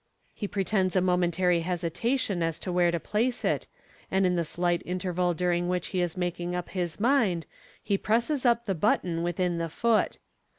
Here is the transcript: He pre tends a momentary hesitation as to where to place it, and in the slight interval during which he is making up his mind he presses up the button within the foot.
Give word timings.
He 0.33 0.47
pre 0.47 0.63
tends 0.63 0.95
a 0.95 0.99
momentary 0.99 1.59
hesitation 1.59 2.41
as 2.41 2.57
to 2.57 2.71
where 2.71 2.89
to 2.89 2.99
place 2.99 3.45
it, 3.45 3.67
and 4.09 4.25
in 4.25 4.35
the 4.35 4.43
slight 4.43 4.81
interval 4.83 5.35
during 5.35 5.67
which 5.69 5.89
he 5.89 6.01
is 6.01 6.17
making 6.17 6.55
up 6.55 6.69
his 6.69 6.99
mind 6.99 7.45
he 7.83 7.99
presses 7.99 8.43
up 8.43 8.65
the 8.65 8.73
button 8.73 9.21
within 9.21 9.59
the 9.59 9.69
foot. 9.69 10.17